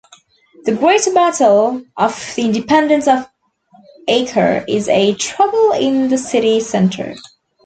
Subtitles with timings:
[0.65, 3.27] The "Great Battle of the Independence of
[4.07, 7.13] Acre" is a trouble in the city-centre.